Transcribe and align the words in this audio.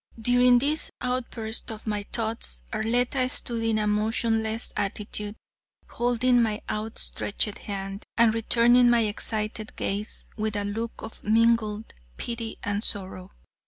During 0.19 0.57
this 0.57 0.89
outburst 0.99 1.71
of 1.71 1.85
my 1.85 2.01
thoughts, 2.01 2.63
Arletta 2.73 3.29
stood 3.29 3.61
in 3.63 3.77
a 3.77 3.85
motionless 3.85 4.73
attitude, 4.75 5.35
holding 5.89 6.41
my 6.41 6.59
outstretched 6.67 7.59
hand 7.59 8.05
and 8.17 8.33
returning 8.33 8.89
my 8.89 9.01
excited 9.01 9.75
gaze 9.75 10.25
with 10.35 10.55
a 10.55 10.63
look 10.65 11.03
of 11.03 11.23
mingled 11.23 11.93
pity 12.17 12.57
and 12.63 12.83
sorrow. 12.83 13.29